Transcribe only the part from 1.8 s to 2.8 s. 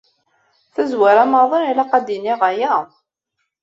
ad d-iniɣ aya.